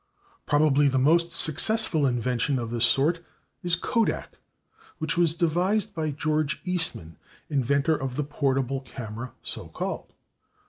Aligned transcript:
Probably 0.47 0.87
the 0.87 0.97
most 0.97 1.31
successful 1.31 2.07
invention 2.07 2.57
of 2.57 2.71
this 2.71 2.85
sort 2.85 3.23
is 3.61 3.75
/kodak/, 3.75 4.29
which 4.97 5.15
was 5.15 5.35
devised 5.35 5.93
by 5.93 6.09
George 6.09 6.59
Eastman, 6.65 7.17
inventor 7.51 7.95
of 7.97 8.15
the 8.15 8.23
portable 8.23 8.79
camera 8.81 9.33
so 9.43 9.67
called. 9.67 10.11